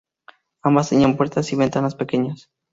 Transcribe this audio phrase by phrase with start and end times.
[0.63, 2.49] Ambas tenían puertas y ventanas pequeñas.